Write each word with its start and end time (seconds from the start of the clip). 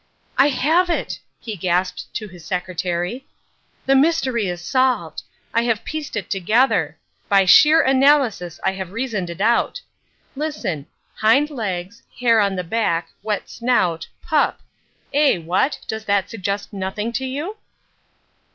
"I 0.35 0.47
have 0.47 0.89
it," 0.89 1.19
he 1.39 1.55
gasped 1.55 2.11
to 2.15 2.27
his 2.27 2.43
secretary. 2.43 3.27
"The 3.85 3.95
mystery 3.95 4.47
is 4.47 4.59
solved. 4.59 5.21
I 5.53 5.61
have 5.65 5.83
pieced 5.85 6.15
it 6.15 6.27
together. 6.27 6.97
By 7.29 7.45
sheer 7.45 7.83
analysis 7.83 8.59
I 8.63 8.71
have 8.71 8.93
reasoned 8.93 9.29
it 9.29 9.41
out. 9.41 9.79
Listen—hind 10.35 11.51
legs, 11.51 12.01
hair 12.19 12.39
on 12.39 12.55
back, 12.67 13.09
wet 13.21 13.47
snout, 13.47 14.07
pup—eh, 14.23 15.37
what? 15.37 15.77
does 15.87 16.05
that 16.05 16.31
suggest 16.31 16.73
nothing 16.73 17.13
to 17.13 17.25
you?" 17.27 17.57